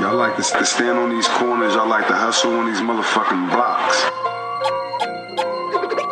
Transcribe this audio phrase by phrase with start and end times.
[0.00, 3.50] Y'all like to, to stand on these corners, y'all like to hustle on these motherfucking
[3.52, 3.96] blocks.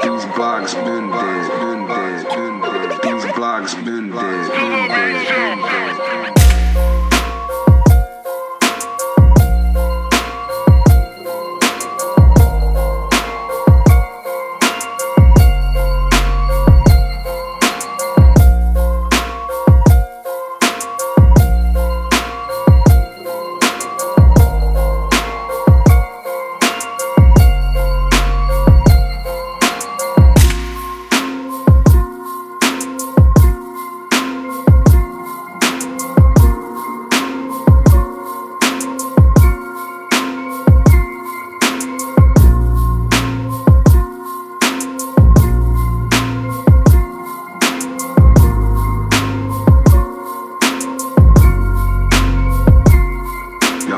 [0.03, 3.03] These blocks been dead, been dead, been dead.
[3.03, 5.72] These blocks been dead, been dead, been dead.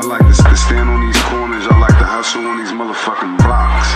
[0.05, 3.41] Y'all like to, to stand on these corners, y'all like to hustle on these motherfucking
[3.41, 3.89] blocks.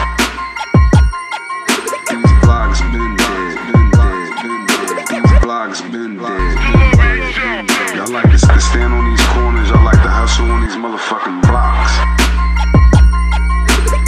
[2.10, 5.06] These blocks been dead, been dead, been dead.
[5.06, 7.94] These blocks been dead, been dead.
[7.94, 11.46] Y'all like to, to stand on these corners, y'all like to hustle on these motherfucking
[11.46, 11.94] blocks.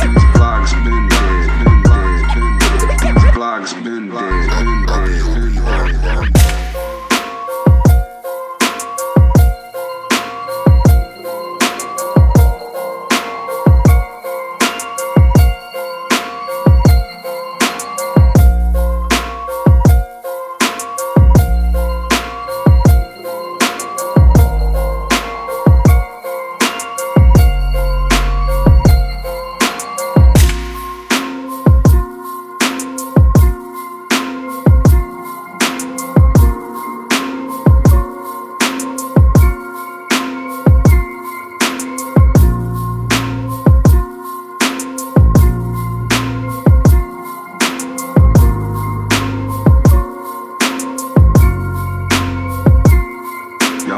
[0.01, 3.13] These blocks been dead, been dead, been dead.
[3.13, 4.60] These blocks been dead,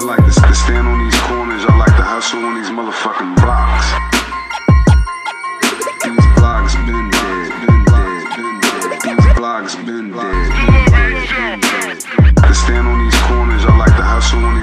[0.06, 3.88] like to, to stand on these corners, y'all like to hustle on these motherfucking blocks.
[6.04, 9.00] These blocks been dead, been dead, been dead.
[9.00, 12.36] These blocks been dead, been dead, been dead.
[12.36, 14.63] To stand on these corners, y'all like to hustle on these